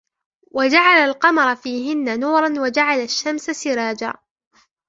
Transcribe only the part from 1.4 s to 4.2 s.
فِيهِنَّ نُورًا وَجَعَلَ الشَّمْسَ سِرَاجًا